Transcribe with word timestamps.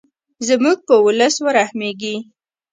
زموږ 0.47 0.77
په 0.87 0.95
ولس 1.05 1.35
ورحمیږې. 1.45 2.15